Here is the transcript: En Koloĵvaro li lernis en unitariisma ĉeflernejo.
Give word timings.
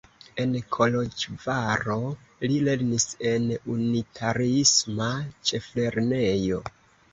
En 0.43 0.53
Koloĵvaro 0.75 1.97
li 2.47 2.57
lernis 2.69 3.07
en 3.33 3.47
unitariisma 3.75 5.13
ĉeflernejo. 5.53 6.63